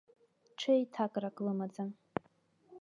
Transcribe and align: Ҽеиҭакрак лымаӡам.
Ҽеиҭакрак 0.59 1.37
лымаӡам. 1.45 1.89